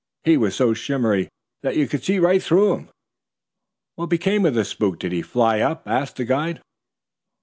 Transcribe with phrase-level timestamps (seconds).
[0.23, 1.29] He was so shimmery
[1.61, 2.89] that you could see right through him."
[3.97, 4.97] "What became of the spook?
[4.97, 6.59] Did he fly up?" asked the guide.